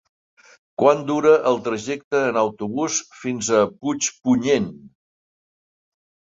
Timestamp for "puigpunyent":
3.77-4.69